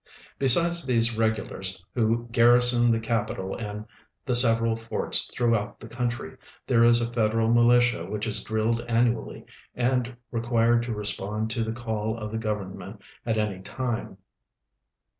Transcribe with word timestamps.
Besides 0.39 0.83
these 0.87 1.15
regulars, 1.15 1.85
who 1.93 2.27
garrison 2.31 2.89
the 2.89 2.99
capital 2.99 3.53
and 3.55 3.85
the 4.25 4.33
several 4.33 4.75
forts 4.75 5.25
throughout 5.31 5.79
the 5.79 5.87
country, 5.87 6.37
there 6.65 6.83
is 6.83 7.01
a 7.01 7.13
fed 7.13 7.33
eral 7.33 7.53
militia 7.53 8.07
which 8.07 8.25
is 8.25 8.43
drilled 8.43 8.81
annually 8.87 9.45
and 9.75 10.17
required 10.31 10.81
to 10.85 10.95
respond 10.95 11.51
to 11.51 11.63
the 11.63 11.71
call 11.71 12.17
of 12.17 12.31
the 12.31 12.39
government 12.39 12.99
at 13.27 13.37
any 13.37 13.59
time. 13.61 14.17